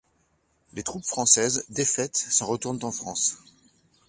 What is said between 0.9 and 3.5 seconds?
françaises, défaites, s'en retournent en France.